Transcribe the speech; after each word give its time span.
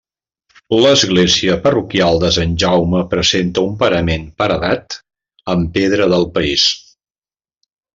L'església 0.83 1.57
parroquial 1.65 2.17
de 2.23 2.31
Sant 2.39 2.57
Jaume 2.65 3.03
presenta 3.13 3.67
un 3.69 3.77
parament 3.85 4.27
paredat 4.43 5.01
amb 5.57 5.73
pedra 5.81 6.13
del 6.17 6.31
país. 6.41 6.69